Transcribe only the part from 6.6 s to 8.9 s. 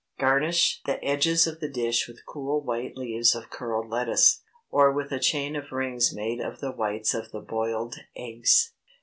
whites of the boiled eggs.